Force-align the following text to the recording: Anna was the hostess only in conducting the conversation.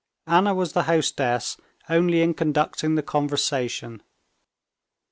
Anna 0.25 0.55
was 0.55 0.73
the 0.73 0.85
hostess 0.85 1.57
only 1.87 2.23
in 2.23 2.33
conducting 2.33 2.95
the 2.95 3.03
conversation. 3.03 4.01